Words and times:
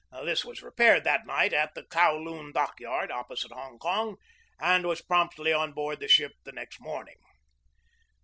This 0.25 0.43
was 0.43 0.63
repaired 0.63 1.03
that 1.03 1.27
night 1.27 1.53
at 1.53 1.75
the 1.75 1.83
Kowloon 1.83 2.53
dock 2.53 2.79
yard, 2.79 3.11
opposite 3.11 3.51
Hong 3.51 3.77
Kong, 3.77 4.15
and 4.59 4.83
was 4.87 4.99
promptly 5.03 5.53
on 5.53 5.73
board 5.73 5.99
the 5.99 6.07
ship 6.07 6.31
the 6.43 6.51
next 6.51 6.79
morning. 6.79 7.19